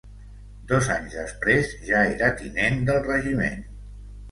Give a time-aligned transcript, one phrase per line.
[0.71, 3.65] Dos anys després ja era tinent del regiment.